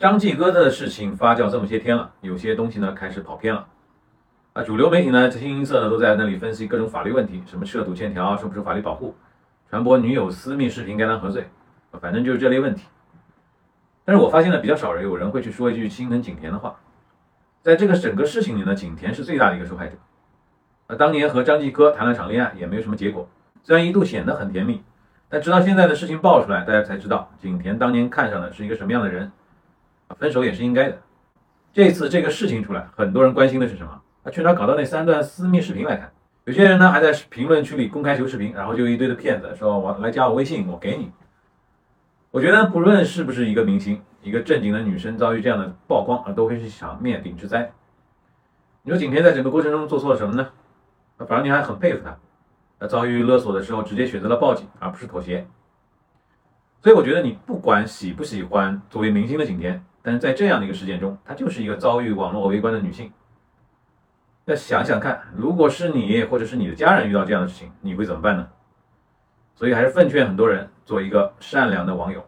[0.00, 3.66] 张继科的事情发酵这么些天了，有些东西呢开始跑偏了。
[4.54, 9.14] 啊，主流媒体呢清一色呢都在那里分析各种法律问题，什么涉赌欠条受不受法律保护，
[9.68, 11.50] 传播女友私密视频该当何罪，
[12.00, 12.86] 反正就是这类问题。
[14.06, 16.80] 但是我发现呢比较少人有人会去说一句心疼景甜的话。
[17.60, 19.98] 在这个整个事情里呢，景甜是最大的一个受害者。
[20.86, 23.28] 啊当年和张继科谈了场恋爱，也没有什么结果，
[23.62, 24.82] 虽然一度显得很甜蜜，
[25.28, 29.30] 但直到现在的事情爆出来，大家才知道景甜当年看上的是一个什么样的人。
[30.18, 30.98] 分手也是应该的。
[31.72, 34.00] 这次这个事情出来，很多人关心的是什么？
[34.24, 36.12] 啊，去哪搞到那三段私密视频来看？
[36.44, 41.12] 有些人呢还在评论区里公开求视频，然后就一堆的骗子说：“我来加我微信，我给你。”
[42.32, 47.70] 我觉得不论是不是一个明星，一个正经的女生遭遇这样的曝光啊，都会是一场灭顶之灾。
[48.82, 50.48] 你说景甜在整个过程中做错了什么呢？
[51.18, 52.16] 反而你还很佩服她，
[52.80, 55.46] 在遭遇勒索的时候直接选择了报警，而不是妥协。
[56.82, 59.84] 所以我觉得你不管喜不喜欢作为明星的景甜。
[60.02, 63.12] 但是在这样的一个事件中，她就是一个遭遇网络围观的女性。
[64.44, 68.48] 那想想看，如果是你或者是你的家人遇到这样的事情，你会怎么办呢？
[69.54, 72.24] 所以还是奉劝很多人做一个善良的网友。